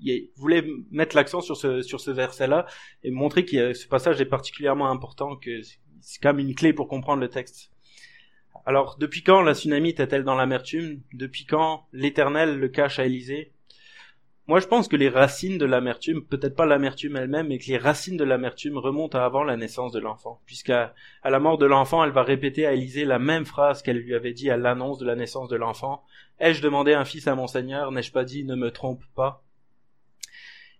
[0.00, 2.66] il voulait mettre l'accent sur ce sur ce verset-là
[3.02, 5.60] et montrer que ce passage est particulièrement important, que
[6.00, 7.70] c'est quand même une clé pour comprendre le texte.
[8.64, 11.00] Alors, depuis quand la tsunami est-elle dans l'amertume?
[11.12, 13.52] Depuis quand l'Éternel le cache à Élysée?
[14.48, 17.78] Moi, je pense que les racines de l'amertume, peut-être pas l'amertume elle-même, mais que les
[17.78, 20.40] racines de l'amertume remontent à avant la naissance de l'enfant.
[20.46, 23.98] Puisqu'à à la mort de l'enfant, elle va répéter à Élisée la même phrase qu'elle
[23.98, 26.04] lui avait dit à l'annonce de la naissance de l'enfant.
[26.38, 27.90] Ai-je demandé un fils à mon Seigneur?
[27.90, 29.42] N'ai-je pas dit, ne me trompe pas?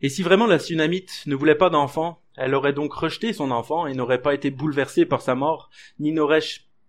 [0.03, 3.87] Et si vraiment la Sunamite ne voulait pas d'enfant, elle aurait donc rejeté son enfant
[3.87, 6.43] et n'aurait pas été bouleversée par sa mort, ni n'aurait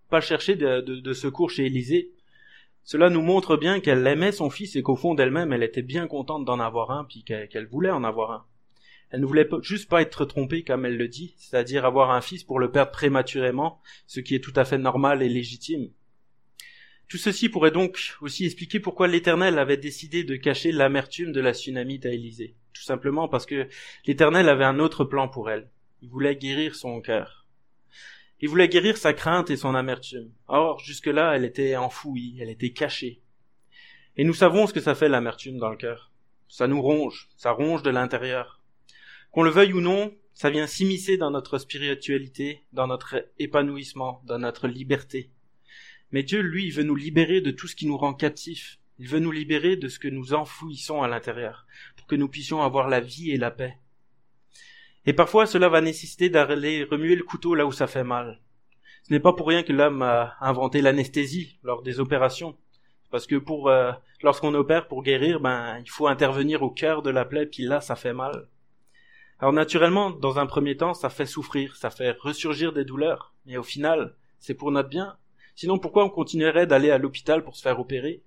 [0.10, 2.12] pas cherché de, secours chez Élisée.
[2.84, 6.08] Cela nous montre bien qu'elle aimait son fils et qu'au fond d'elle-même, elle était bien
[6.08, 8.46] contente d'en avoir un, puis qu'elle voulait en avoir un.
[9.10, 12.44] Elle ne voulait juste pas être trompée comme elle le dit, c'est-à-dire avoir un fils
[12.44, 15.90] pour le perdre prématurément, ce qui est tout à fait normal et légitime.
[17.08, 21.54] Tout ceci pourrait donc aussi expliquer pourquoi l'Éternel avait décidé de cacher l'amertume de la
[21.54, 22.56] Sunamite à Élisée.
[22.74, 23.70] Tout simplement parce que
[24.06, 25.70] l'Éternel avait un autre plan pour elle.
[26.02, 27.48] Il voulait guérir son cœur.
[28.42, 30.32] Il voulait guérir sa crainte et son amertume.
[30.48, 33.22] Or, jusque-là, elle était enfouie, elle était cachée.
[34.18, 36.12] Et nous savons ce que ça fait l'amertume dans le cœur.
[36.50, 38.62] Ça nous ronge, ça ronge de l'intérieur.
[39.32, 44.40] Qu'on le veuille ou non, ça vient s'immiscer dans notre spiritualité, dans notre épanouissement, dans
[44.40, 45.32] notre liberté.
[46.12, 48.80] Mais Dieu, lui, veut nous libérer de tout ce qui nous rend captifs.
[49.00, 52.62] Il veut nous libérer de ce que nous enfouissons à l'intérieur, pour que nous puissions
[52.62, 53.78] avoir la vie et la paix.
[55.06, 58.42] Et parfois, cela va nécessiter d'aller remuer le couteau là où ça fait mal.
[59.04, 62.58] Ce n'est pas pour rien que l'homme a inventé l'anesthésie lors des opérations.
[63.10, 67.10] Parce que pour euh, lorsqu'on opère pour guérir, ben il faut intervenir au cœur de
[67.10, 68.50] la plaie, puis là ça fait mal.
[69.40, 73.56] Alors naturellement, dans un premier temps, ça fait souffrir, ça fait ressurgir des douleurs, mais
[73.56, 75.16] au final, c'est pour notre bien,
[75.58, 78.22] Sinon, pourquoi on continuerait d'aller à l'hôpital pour se faire opérer?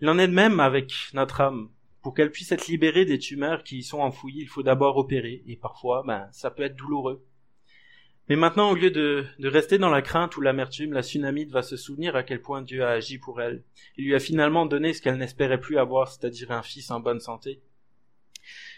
[0.00, 1.70] Il en est de même avec notre âme.
[2.02, 5.44] Pour qu'elle puisse être libérée des tumeurs qui y sont enfouies, il faut d'abord opérer,
[5.46, 7.24] et parfois, ben, ça peut être douloureux.
[8.28, 11.76] Mais maintenant, au lieu de, rester dans la crainte ou l'amertume, la tsunamite va se
[11.76, 13.62] souvenir à quel point Dieu a agi pour elle.
[13.96, 17.20] Il lui a finalement donné ce qu'elle n'espérait plus avoir, c'est-à-dire un fils en bonne
[17.20, 17.60] santé.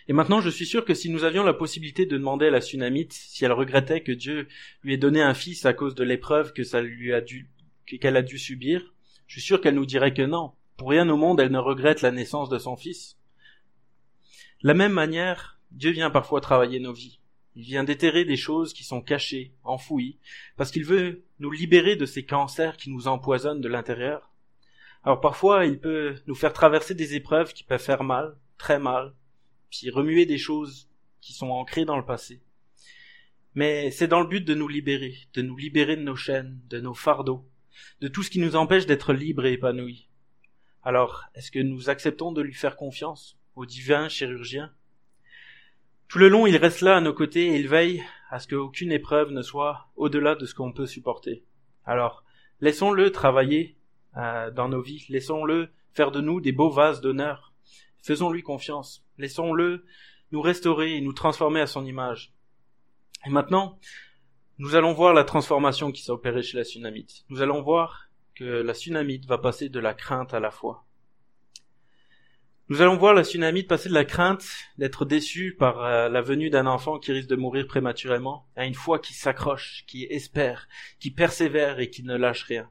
[0.08, 2.60] Et maintenant, je suis sûr que si nous avions la possibilité de demander à la
[2.60, 4.48] Sunamite si elle regrettait que Dieu
[4.82, 7.48] lui ait donné un fils à cause de l'épreuve que ça lui a dû,
[7.86, 8.92] qu'elle a dû subir,
[9.26, 10.52] je suis sûr qu'elle nous dirait que non.
[10.76, 13.16] Pour rien au monde, elle ne regrette la naissance de son fils.
[14.62, 17.20] La même manière, Dieu vient parfois travailler nos vies.
[17.54, 20.18] Il vient déterrer des choses qui sont cachées, enfouies,
[20.56, 24.32] parce qu'il veut nous libérer de ces cancers qui nous empoisonnent de l'intérieur.
[25.04, 29.14] Alors parfois, il peut nous faire traverser des épreuves qui peuvent faire mal, très mal,
[29.72, 30.88] puis remuer des choses
[31.20, 32.42] qui sont ancrées dans le passé.
[33.54, 36.78] Mais c'est dans le but de nous libérer, de nous libérer de nos chaînes, de
[36.78, 37.48] nos fardeaux,
[38.00, 40.08] de tout ce qui nous empêche d'être libres et épanouis.
[40.82, 44.72] Alors, est-ce que nous acceptons de lui faire confiance, au divin chirurgien?
[46.08, 48.92] Tout le long, il reste là à nos côtés et il veille à ce qu'aucune
[48.92, 51.44] épreuve ne soit au-delà de ce qu'on peut supporter.
[51.86, 52.24] Alors,
[52.60, 53.78] laissons-le travailler
[54.18, 57.51] euh, dans nos vies, laissons-le faire de nous des beaux vases d'honneur,
[58.02, 59.04] Faisons-lui confiance.
[59.18, 59.84] Laissons-le
[60.32, 62.32] nous restaurer et nous transformer à son image.
[63.26, 63.78] Et maintenant,
[64.58, 67.24] nous allons voir la transformation qui s'est opérée chez la tsunamite.
[67.28, 70.84] Nous allons voir que la tsunamite va passer de la crainte à la foi.
[72.68, 74.46] Nous allons voir la tsunamite passer de la crainte
[74.78, 78.74] d'être déçue par euh, la venue d'un enfant qui risque de mourir prématurément à une
[78.74, 82.70] foi qui s'accroche, qui espère, qui persévère et qui ne lâche rien.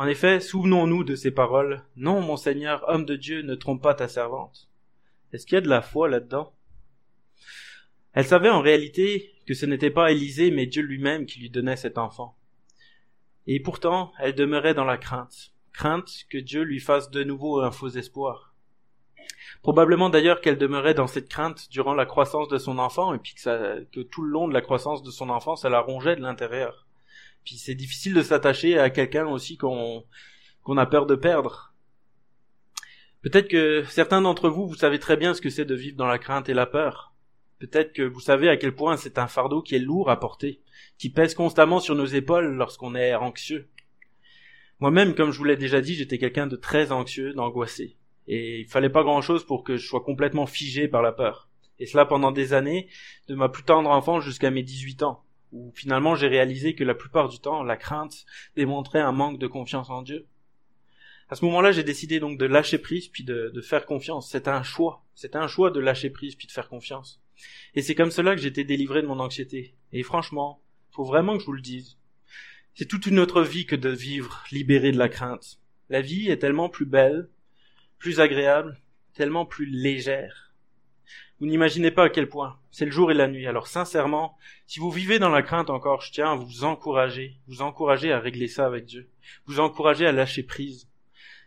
[0.00, 1.84] En effet, souvenons-nous de ces paroles.
[1.94, 4.70] Non, mon Seigneur, homme de Dieu, ne trompe pas ta servante.
[5.30, 6.54] Est-ce qu'il y a de la foi là-dedans?
[8.14, 11.76] Elle savait en réalité que ce n'était pas Élisée, mais Dieu lui-même qui lui donnait
[11.76, 12.38] cet enfant.
[13.46, 15.52] Et pourtant, elle demeurait dans la crainte.
[15.74, 18.54] Crainte que Dieu lui fasse de nouveau un faux espoir.
[19.60, 23.34] Probablement d'ailleurs qu'elle demeurait dans cette crainte durant la croissance de son enfant, et puis
[23.34, 26.22] que, que tout le long de la croissance de son enfant, ça la rongeait de
[26.22, 26.86] l'intérieur.
[27.44, 30.04] Puis c'est difficile de s'attacher à quelqu'un aussi qu'on
[30.62, 31.72] qu'on a peur de perdre.
[33.22, 36.06] Peut-être que certains d'entre vous, vous savez très bien ce que c'est de vivre dans
[36.06, 37.14] la crainte et la peur.
[37.58, 40.60] Peut-être que vous savez à quel point c'est un fardeau qui est lourd à porter,
[40.96, 43.68] qui pèse constamment sur nos épaules lorsqu'on est anxieux.
[44.80, 47.96] Moi-même, comme je vous l'ai déjà dit, j'étais quelqu'un de très anxieux, d'angoissé.
[48.26, 51.50] Et il fallait pas grand chose pour que je sois complètement figé par la peur.
[51.78, 52.88] Et cela pendant des années,
[53.28, 55.22] de ma plus tendre enfance jusqu'à mes 18 ans
[55.52, 58.24] où finalement j'ai réalisé que la plupart du temps, la crainte
[58.56, 60.26] démontrait un manque de confiance en Dieu.
[61.30, 64.30] À ce moment-là, j'ai décidé donc de lâcher prise puis de, faire confiance.
[64.30, 65.04] C'était un choix.
[65.14, 67.22] C'était un choix de lâcher prise puis de faire confiance.
[67.74, 69.74] Et c'est comme cela que j'étais délivré de mon anxiété.
[69.92, 70.60] Et franchement,
[70.90, 71.98] faut vraiment que je vous le dise.
[72.74, 75.60] C'est toute une autre vie que de vivre libéré de la crainte.
[75.88, 77.28] La vie est tellement plus belle,
[77.98, 78.80] plus agréable,
[79.14, 80.49] tellement plus légère.
[81.40, 82.58] Vous n'imaginez pas à quel point.
[82.70, 83.46] C'est le jour et la nuit.
[83.46, 87.62] Alors sincèrement, si vous vivez dans la crainte encore, je tiens à vous encourager, vous
[87.62, 89.08] encourager à régler ça avec Dieu,
[89.46, 90.86] vous encourager à lâcher prise.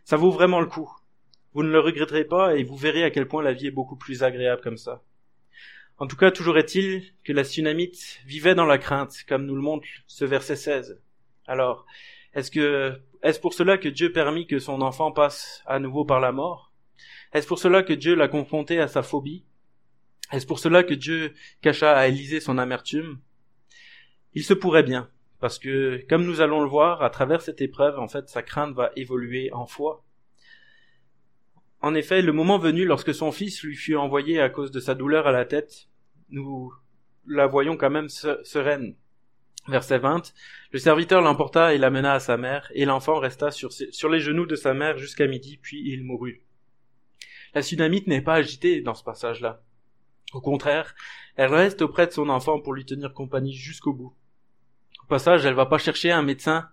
[0.04, 0.92] Ça vaut vraiment le coup.
[1.54, 3.96] Vous ne le regretterez pas et vous verrez à quel point la vie est beaucoup
[3.96, 5.04] plus agréable comme ça.
[6.00, 9.62] En tout cas, toujours est-il que la Sunamite vivait dans la crainte, comme nous le
[9.62, 11.00] montre ce verset 16.
[11.46, 11.86] Alors,
[12.34, 16.20] est-ce que, est-ce pour cela que Dieu permit que son enfant passe à nouveau par
[16.20, 16.72] la mort?
[17.32, 19.44] Est-ce pour cela que Dieu l'a confronté à sa phobie?
[20.34, 23.20] Est-ce pour cela que Dieu cacha à Élisée son amertume?
[24.34, 25.08] Il se pourrait bien,
[25.40, 28.74] parce que, comme nous allons le voir, à travers cette épreuve, en fait, sa crainte
[28.74, 30.04] va évoluer en foi.
[31.82, 34.96] En effet, le moment venu lorsque son fils lui fut envoyé à cause de sa
[34.96, 35.88] douleur à la tête,
[36.30, 36.74] nous
[37.28, 38.96] la voyons quand même sereine.
[39.68, 40.34] Verset 20.
[40.72, 43.70] Le serviteur l'emporta et l'amena à sa mère, et l'enfant resta sur,
[44.10, 46.44] les genoux de sa mère jusqu'à midi, puis il mourut.
[47.54, 49.62] La Sunamite n'est pas agitée dans ce passage-là.
[50.34, 50.96] Au contraire,
[51.36, 54.14] elle reste auprès de son enfant pour lui tenir compagnie jusqu'au bout.
[55.04, 56.70] Au passage, elle va pas chercher un médecin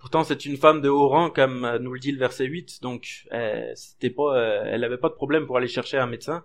[0.00, 2.80] Pourtant, c'est une femme de haut rang, comme euh, nous le dit le verset 8,
[2.80, 6.42] donc euh, c'était pas, euh, elle n'avait pas de problème pour aller chercher un médecin.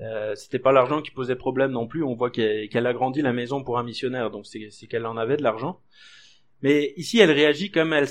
[0.00, 2.04] Euh, c'était pas l'argent qui posait problème non plus.
[2.04, 5.36] On voit qu'elle a grandi la maison pour un missionnaire, donc c'est qu'elle en avait
[5.36, 5.80] de l'argent.
[6.62, 8.06] Mais ici, elle réagit comme elle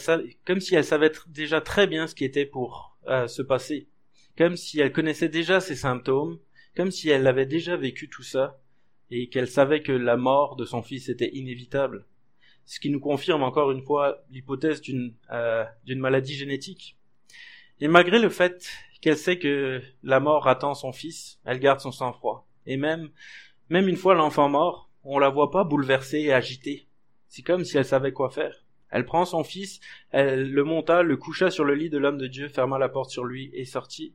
[0.45, 3.87] comme si elle savait déjà très bien ce qui était pour se passer,
[4.37, 6.37] comme si elle connaissait déjà ses symptômes,
[6.75, 8.59] comme si elle avait déjà vécu tout ça
[9.11, 12.05] et qu'elle savait que la mort de son fils était inévitable
[12.69, 16.97] ce qui nous confirme encore une fois l'hypothèse d'une euh, d'une maladie génétique.
[17.81, 18.69] Et malgré le fait
[19.01, 22.47] qu'elle sait que la mort attend son fils, elle garde son sang-froid.
[22.67, 23.09] Et même
[23.69, 26.87] même une fois l'enfant mort, on la voit pas bouleversée et agitée.
[27.27, 28.63] C'est comme si elle savait quoi faire.
[28.91, 29.79] Elle prend son fils,
[30.11, 33.09] elle le monta, le coucha sur le lit de l'homme de Dieu, ferma la porte
[33.09, 34.13] sur lui et sortit.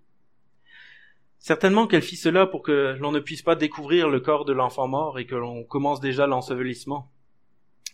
[1.46, 4.88] Certainement qu'elle fit cela pour que l'on ne puisse pas découvrir le corps de l'enfant
[4.88, 7.10] mort et que l'on commence déjà l'ensevelissement.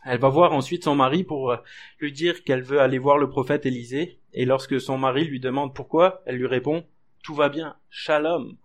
[0.04, 1.56] Elle va voir ensuite son mari pour euh,
[1.98, 5.74] lui dire qu'elle veut aller voir le prophète Élisée, et lorsque son mari lui demande
[5.74, 6.84] pourquoi, elle lui répond
[7.24, 8.56] Tout va bien, shalom.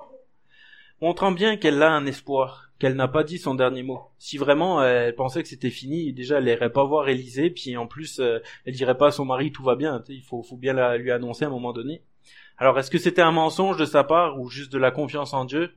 [1.02, 4.12] Montrant bien qu'elle a un espoir, qu'elle n'a pas dit son dernier mot.
[4.20, 7.88] Si vraiment elle pensait que c'était fini, déjà elle irait pas voir Élisée, puis en
[7.88, 11.10] plus euh, elle dirait pas à son mari tout va bien, il faut, bien lui
[11.10, 12.04] annoncer à un moment donné.
[12.58, 15.44] Alors est-ce que c'était un mensonge de sa part ou juste de la confiance en
[15.44, 15.74] Dieu?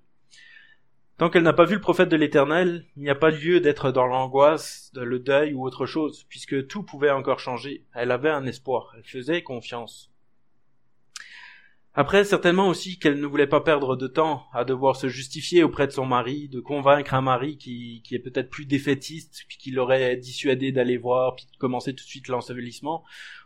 [1.16, 3.90] Tant qu'elle n'a pas vu le prophète de l'Éternel, il n'y a pas lieu d'être
[3.90, 7.84] dans l'angoisse, le deuil ou autre chose, puisque tout pouvait encore changer.
[7.92, 10.12] Elle avait un espoir, elle faisait confiance.
[11.94, 15.87] Après, certainement aussi qu'elle ne voulait pas perdre de temps à devoir se justifier auprès
[15.87, 20.16] de son mari, de convaincre un mari qui, qui est peut-être plus défaitiste, qui l'aurait
[20.16, 23.05] dissuadé d'aller voir, puis de commencer tout de suite l'ensevelissement,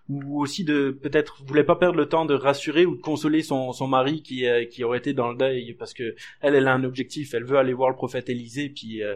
[0.08, 3.72] ou aussi de peut-être voulait pas perdre le temps de rassurer ou de consoler son,
[3.72, 6.74] son mari qui euh, qui aurait été dans le deuil parce que elle elle a
[6.74, 9.14] un objectif elle veut aller voir le prophète Élisée puis euh,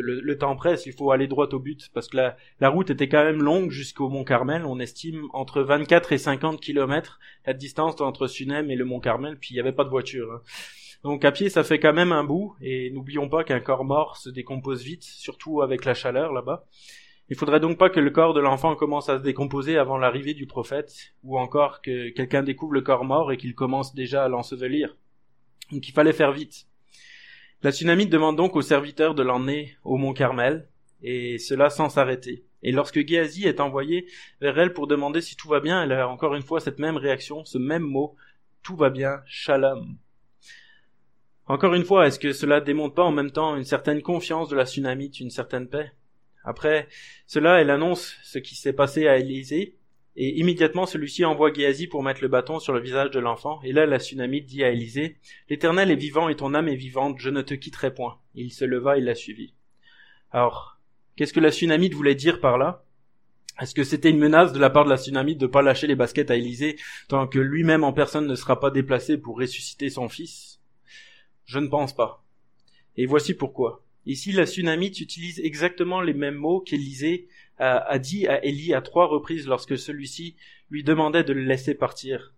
[0.00, 3.24] le, temps presse il faut aller droit au but parce que la, route était quand
[3.24, 8.26] même longue jusqu'au mont Carmel on estime entre 24 et 50 kilomètres la distance entre
[8.26, 10.42] Sunem et le mont Carmel puis il y avait pas de voiture hein.
[11.04, 14.16] donc à pied ça fait quand même un bout et n'oublions pas qu'un corps mort
[14.16, 16.66] se décompose vite surtout avec la chaleur là-bas
[17.32, 20.34] il faudrait donc pas que le corps de l'enfant commence à se décomposer avant l'arrivée
[20.34, 24.28] du prophète, ou encore que quelqu'un découvre le corps mort et qu'il commence déjà à
[24.28, 24.98] l'ensevelir.
[25.70, 26.66] Donc il fallait faire vite.
[27.62, 30.66] La tsunami demande donc aux serviteurs de l'emmener au mont Carmel,
[31.00, 32.44] et cela sans s'arrêter.
[32.64, 34.06] Et lorsque Géasi est envoyé
[34.40, 36.96] vers elle pour demander si tout va bien, elle a encore une fois cette même
[36.96, 38.16] réaction, ce même mot,
[38.64, 39.96] tout va bien, shalom.
[41.46, 44.56] Encore une fois, est-ce que cela démontre pas en même temps une certaine confiance de
[44.56, 45.92] la tsunami, une certaine paix?
[46.44, 46.88] Après
[47.28, 49.76] cela, elle annonce ce qui s'est passé à Élisée,
[50.16, 53.72] et immédiatement celui-ci envoie Géasi pour mettre le bâton sur le visage de l'enfant, et
[53.72, 55.16] là la tsunami dit à Élisée,
[55.48, 58.18] L'Éternel est vivant et ton âme est vivante, je ne te quitterai point.
[58.34, 59.54] il se leva et la suivit.
[60.30, 60.78] Alors,
[61.16, 62.84] qu'est-ce que la tsunami voulait dire par là?
[63.60, 65.86] Est-ce que c'était une menace de la part de la tsunami de ne pas lâcher
[65.86, 66.76] les baskets à Élisée
[67.08, 70.60] tant que lui-même en personne ne sera pas déplacé pour ressusciter son fils?
[71.44, 72.24] Je ne pense pas.
[72.96, 73.84] Et voici pourquoi.
[74.06, 77.28] Ici, la tsunamite utilise exactement les mêmes mots qu'Élisée
[77.62, 80.36] a, dit à Élie à trois reprises lorsque celui-ci
[80.70, 82.34] lui demandait de le laisser partir.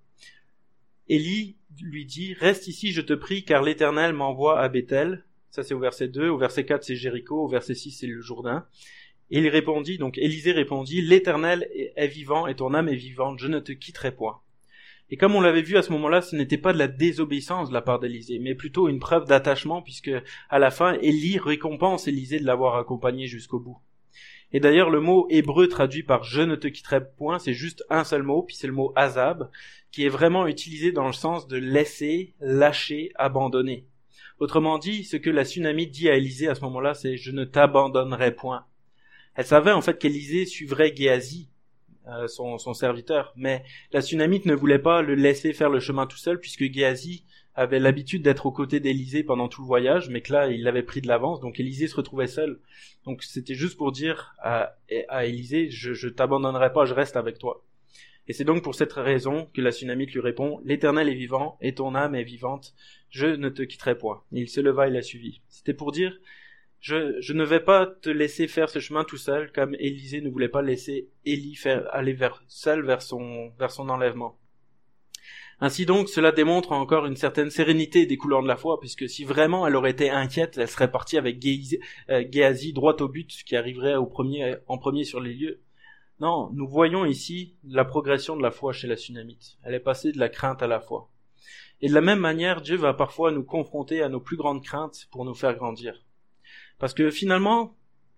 [1.09, 5.25] Élie lui dit, reste ici, je te prie, car l'Éternel m'envoie à Bethel.
[5.51, 6.29] Ça, c'est au verset 2.
[6.29, 7.45] Au verset 4, c'est Jéricho.
[7.45, 8.67] Au verset 6, c'est le Jourdain.
[9.31, 13.49] Et il répondit, donc Élisée répondit, l'Éternel est vivant et ton âme est vivante, je
[13.49, 14.41] ne te quitterai point.
[15.11, 17.75] Et comme on l'avait vu à ce moment-là, ce n'était pas de la désobéissance de
[17.75, 20.11] la part d'Élisée, mais plutôt une preuve d'attachement, puisque
[20.51, 23.79] à la fin, Élie récompense Élisée de l'avoir accompagné jusqu'au bout.
[24.55, 28.05] Et d'ailleurs, le mot hébreu traduit par je ne te quitterai point, c'est juste un
[28.05, 29.51] seul mot, puis c'est le mot azab,
[29.91, 33.89] qui est vraiment utilisé dans le sens de laisser, lâcher, abandonner.
[34.39, 37.43] Autrement dit, ce que la tsunami dit à Élisée à ce moment-là, c'est je ne
[37.45, 38.65] t'abandonnerai point.
[39.35, 41.49] Elle savait en fait qu'Élisée suivrait Géasi,
[42.07, 43.33] euh, son, son, serviteur.
[43.35, 47.25] Mais la Sunamite ne voulait pas le laisser faire le chemin tout seul, puisque Géasi
[47.55, 50.83] avait l'habitude d'être aux côtés d'Élisée pendant tout le voyage, mais que là, il l'avait
[50.83, 52.61] pris de l'avance, donc Élisée se retrouvait seul.
[53.05, 54.77] Donc c'était juste pour dire à,
[55.09, 57.65] à Élisée, je, je t'abandonnerai pas, je reste avec toi.
[58.27, 61.75] Et c'est donc pour cette raison que la Sunamite lui répond, L'Éternel est vivant, et
[61.75, 62.75] ton âme est vivante,
[63.11, 64.23] je ne te quitterai point.
[64.33, 65.43] Il se leva et la suivit.
[65.49, 66.19] C'était pour dire,
[66.81, 70.31] je, je, ne vais pas te laisser faire ce chemin tout seul, comme Élisée ne
[70.31, 74.39] voulait pas laisser Élie faire, aller vers, seul vers son, vers son enlèvement.
[75.61, 79.25] Ainsi donc, cela démontre encore une certaine sérénité des couleurs de la foi, puisque si
[79.25, 81.45] vraiment elle aurait été inquiète, elle serait partie avec
[82.11, 85.61] euh, Géasi, droit au but, qui arriverait au premier, en premier sur les lieux.
[86.21, 89.59] Non, nous voyons ici la progression de la foi chez la Sunamite.
[89.63, 91.11] Elle est passée de la crainte à la foi.
[91.81, 95.09] Et de la même manière, Dieu va parfois nous confronter à nos plus grandes craintes
[95.11, 96.05] pour nous faire grandir.
[96.79, 97.77] Parce que finalement,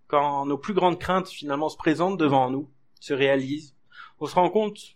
[0.08, 2.70] quand nos plus grandes craintes finalement se présentent devant nous,
[3.00, 3.74] se réalisent,
[4.20, 4.95] on se rend compte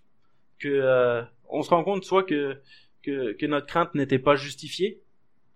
[0.61, 2.61] que euh, on se rend compte soit que,
[3.03, 5.01] que, que notre crainte n'était pas justifiée,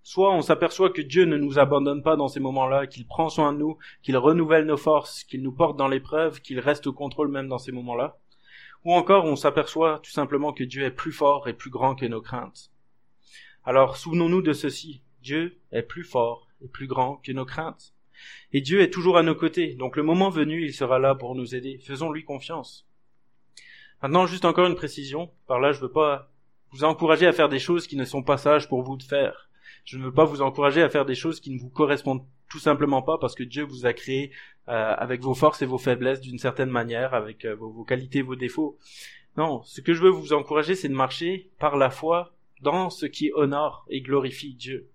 [0.03, 3.53] soit on s'aperçoit que Dieu ne nous abandonne pas dans ces moments-là, qu'il prend soin
[3.53, 7.29] de nous, qu'il renouvelle nos forces, qu'il nous porte dans l'épreuve, qu'il reste au contrôle
[7.29, 8.19] même dans ces moments-là,
[8.85, 12.07] ou encore on s'aperçoit tout simplement que Dieu est plus fort et plus grand que
[12.07, 12.71] nos craintes.
[13.64, 17.95] Alors souvenons-nous de ceci, Dieu est plus fort et plus grand que nos craintes.
[18.53, 21.35] Et Dieu est toujours à nos côtés, donc le moment venu, il sera là pour
[21.35, 21.79] nous aider.
[21.79, 22.87] Faisons-lui confiance.
[24.05, 25.31] Maintenant, juste encore une précision.
[25.47, 26.31] Par là, je veux pas
[26.73, 29.49] vous encourager à faire des choses qui ne sont pas sages pour vous de faire.
[29.87, 32.59] Je ne veux pas vous encourager à faire des choses qui ne vous correspondent tout
[32.59, 34.31] simplement pas parce que Dieu vous a créé
[34.69, 38.21] euh, avec vos forces et vos faiblesses d'une certaine manière, avec euh, vos, vos, qualités,
[38.21, 38.77] vos défauts.
[39.38, 43.07] Non, ce que je veux vous encourager, c'est de marcher par la foi dans ce
[43.07, 44.90] qui honore et glorifie Dieu.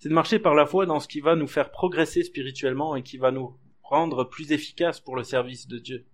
[0.00, 3.04] C'est de marcher par la foi dans ce qui va nous faire progresser spirituellement et
[3.04, 6.04] qui va nous rendre plus efficaces pour le service de Dieu.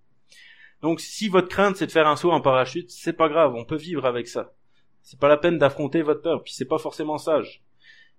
[0.82, 3.64] Donc si votre crainte c'est de faire un saut en parachute, c'est pas grave, on
[3.64, 4.52] peut vivre avec ça.
[5.02, 7.62] C'est pas la peine d'affronter votre peur, puis c'est pas forcément sage.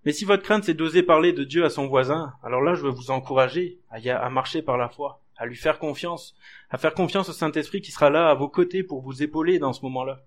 [0.06, 2.84] Mais si votre crainte c'est d'oser parler de Dieu à son voisin, alors là je
[2.84, 6.36] veux vous encourager à, marcher par la foi, à lui faire confiance,
[6.70, 9.74] à faire confiance au Saint-Esprit qui sera là à vos côtés pour vous épauler dans
[9.74, 10.24] ce moment-là.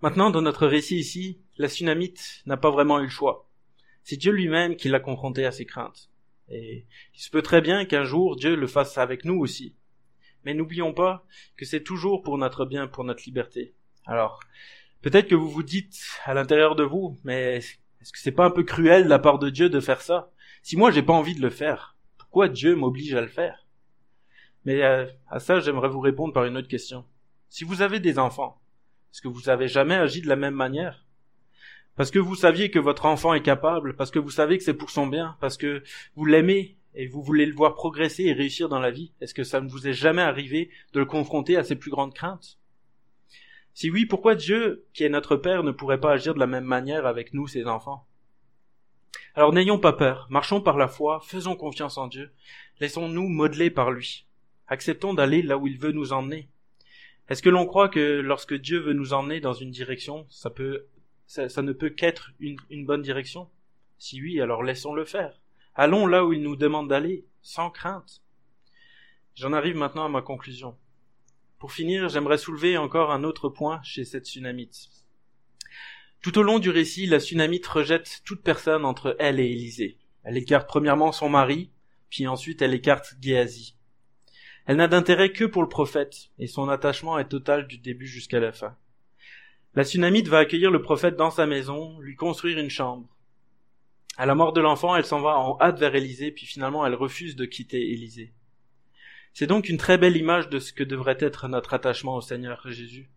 [0.00, 3.48] Maintenant, dans notre récit ici, la tsunamite n'a pas vraiment eu le choix.
[4.04, 6.08] C'est Dieu lui-même qui l'a confronté à ses craintes.
[6.48, 9.74] Et il se peut très bien qu'un jour Dieu le fasse avec nous aussi.
[10.48, 11.26] Mais n'oublions pas
[11.58, 13.74] que c'est toujours pour notre bien, pour notre liberté.
[14.06, 14.40] Alors,
[15.02, 18.50] peut-être que vous vous dites à l'intérieur de vous, mais est-ce que c'est pas un
[18.50, 20.30] peu cruel de la part de Dieu de faire ça?
[20.62, 23.66] Si moi j'ai pas envie de le faire, pourquoi Dieu m'oblige à le faire?
[24.64, 27.04] Mais euh, à ça, j'aimerais vous répondre par une autre question.
[27.50, 28.58] Si vous avez des enfants,
[29.12, 31.04] est-ce que vous avez jamais agi de la même manière?
[31.94, 34.72] Parce que vous saviez que votre enfant est capable, parce que vous savez que c'est
[34.72, 35.82] pour son bien, parce que
[36.16, 39.44] vous l'aimez et vous voulez le voir progresser et réussir dans la vie, est-ce que
[39.44, 42.58] ça ne vous est jamais arrivé de le confronter à ses plus grandes craintes?
[43.74, 46.64] Si oui, pourquoi Dieu, qui est notre Père, ne pourrait pas agir de la même
[46.64, 48.06] manière avec nous, ses enfants?
[49.34, 52.32] Alors n'ayons pas peur, marchons par la foi, faisons confiance en Dieu,
[52.80, 54.26] laissons-nous modeler par lui,
[54.66, 56.48] acceptons d'aller là où il veut nous emmener.
[57.28, 61.72] Est-ce que l'on croit que lorsque Dieu veut nous emmener dans une direction, ça ne
[61.72, 63.48] peut qu'être une bonne direction?
[63.98, 65.38] Si oui, alors laissons-le faire.
[65.80, 68.20] Allons là où il nous demande d'aller, sans crainte.
[69.36, 70.76] J'en arrive maintenant à ma conclusion.
[71.60, 74.88] Pour finir, j'aimerais soulever encore un autre point chez cette tsunamite.
[76.20, 79.98] Tout au long du récit, la tsunamite rejette toute personne entre elle et Élisée.
[80.24, 81.70] Elle écarte premièrement son mari,
[82.10, 83.76] puis ensuite elle écarte Géasi.
[84.66, 88.40] Elle n'a d'intérêt que pour le prophète, et son attachement est total du début jusqu'à
[88.40, 88.76] la fin.
[89.74, 93.08] La tsunamite va accueillir le prophète dans sa maison, lui construire une chambre.
[94.18, 96.96] À la mort de l'enfant, elle s'en va en hâte vers Élisée, puis finalement elle
[96.96, 98.32] refuse de quitter Élisée.
[99.32, 102.60] C'est donc une très belle image de ce que devrait être notre attachement au Seigneur
[102.68, 103.12] Jésus.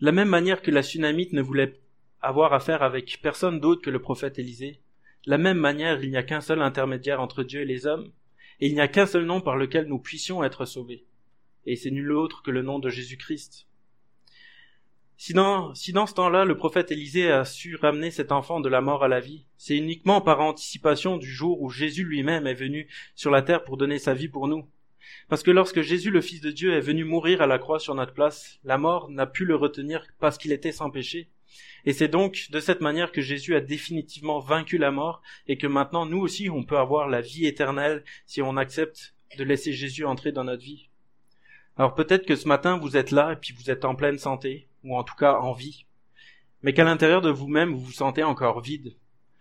[0.00, 1.78] De la même manière que la Sunamite ne voulait
[2.20, 4.80] avoir affaire avec personne d'autre que le prophète Élisée,
[5.24, 8.10] de la même manière il n'y a qu'un seul intermédiaire entre Dieu et les hommes,
[8.58, 11.04] et il n'y a qu'un seul nom par lequel nous puissions être sauvés.
[11.64, 13.68] Et c'est nul autre que le nom de Jésus-Christ.
[15.16, 18.68] Si dans, si dans ce temps-là, le prophète Élisée a su ramener cet enfant de
[18.68, 22.54] la mort à la vie, c'est uniquement par anticipation du jour où Jésus lui-même est
[22.54, 24.68] venu sur la terre pour donner sa vie pour nous.
[25.28, 27.94] Parce que lorsque Jésus, le Fils de Dieu, est venu mourir à la croix sur
[27.94, 31.28] notre place, la mort n'a pu le retenir parce qu'il était sans péché.
[31.84, 35.66] Et c'est donc de cette manière que Jésus a définitivement vaincu la mort et que
[35.66, 40.04] maintenant nous aussi on peut avoir la vie éternelle si on accepte de laisser Jésus
[40.04, 40.88] entrer dans notre vie.
[41.76, 44.68] Alors peut-être que ce matin vous êtes là et puis vous êtes en pleine santé,
[44.84, 45.86] ou en tout cas en vie,
[46.62, 48.96] mais qu'à l'intérieur de vous-même vous vous sentez encore vide.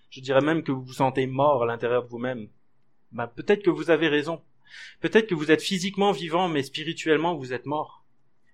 [0.09, 2.47] Je dirais même que vous vous sentez mort à l'intérieur de vous-même.
[3.11, 4.41] Ben, peut-être que vous avez raison.
[4.99, 8.03] Peut-être que vous êtes physiquement vivant, mais spirituellement vous êtes mort.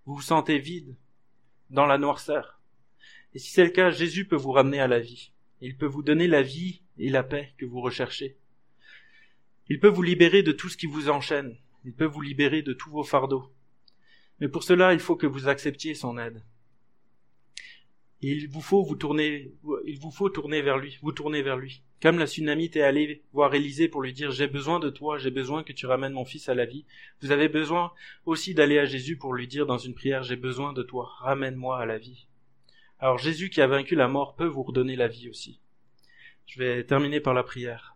[0.05, 0.95] vous vous sentez vide,
[1.69, 2.59] dans la noirceur.
[3.33, 5.31] Et si c'est le cas, Jésus peut vous ramener à la vie.
[5.61, 8.37] Il peut vous donner la vie et la paix que vous recherchez.
[9.67, 11.57] Il peut vous libérer de tout ce qui vous enchaîne.
[11.85, 13.51] Il peut vous libérer de tous vos fardeaux.
[14.39, 16.41] Mais pour cela, il faut que vous acceptiez son aide.
[18.21, 19.53] Il vous faut vous tourner,
[19.85, 21.83] il vous faut tourner vers lui, vous tourner vers lui.
[22.01, 25.31] Comme la tsunamite est allée voir Élisée pour lui dire j'ai besoin de toi, j'ai
[25.31, 26.85] besoin que tu ramènes mon fils à la vie.
[27.21, 27.93] Vous avez besoin
[28.25, 31.79] aussi d'aller à Jésus pour lui dire dans une prière j'ai besoin de toi, ramène-moi
[31.79, 32.27] à la vie.
[32.99, 35.61] Alors Jésus qui a vaincu la mort peut vous redonner la vie aussi.
[36.45, 37.95] Je vais terminer par la prière.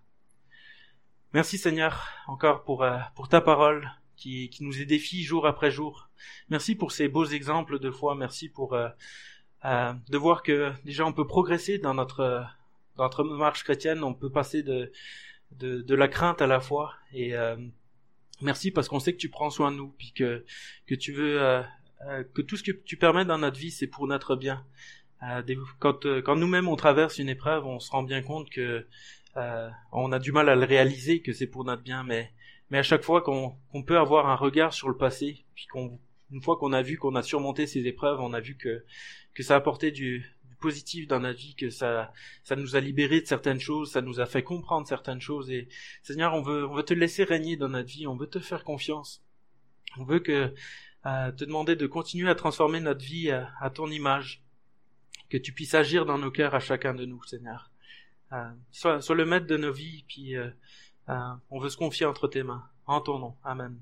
[1.34, 2.99] Merci Seigneur encore pour, euh,
[3.30, 6.09] ta parole qui, qui nous édifie jour après jour.
[6.47, 8.15] Merci pour ces beaux exemples de foi.
[8.15, 8.88] Merci pour euh,
[9.66, 12.45] euh, de voir que déjà on peut progresser dans notre
[12.95, 14.03] dans notre marche chrétienne.
[14.03, 14.91] On peut passer de
[15.59, 16.93] de, de la crainte à la foi.
[17.14, 17.55] Et euh,
[18.41, 20.45] merci parce qu'on sait que tu prends soin de nous, puis que
[20.88, 21.61] que tu veux euh,
[22.07, 24.66] euh, que tout ce que tu permets dans notre vie, c'est pour notre bien.
[25.80, 28.86] quand quand nous-mêmes on traverse une épreuve, on se rend bien compte que
[29.91, 32.32] on a du mal à le réaliser que c'est pour notre bien, mais
[32.70, 35.99] mais à chaque fois qu'on peut avoir un regard sur le passé, puis qu'on
[36.34, 38.84] une fois qu'on a vu qu'on a surmonté ces épreuves, on a vu que
[39.43, 42.11] ça a apporté du, du positif dans notre vie, que ça
[42.43, 45.49] ça nous a libéré de certaines choses, ça nous a fait comprendre certaines choses.
[45.51, 45.69] Et
[46.01, 48.63] Seigneur, on veut on veut te laisser régner dans notre vie, on veut te faire
[48.63, 49.23] confiance,
[49.97, 54.43] on veut euh, te demander de continuer à transformer notre vie à, ton image,
[55.29, 57.71] que tu puisses agir dans nos cœurs à chacun de nous, Seigneur.
[58.34, 60.49] Euh, sois, le maître de nos vies, puis euh,
[61.09, 62.67] euh, on veut se confier entre tes mains.
[62.86, 63.36] En ton nom.
[63.43, 63.79] Amen.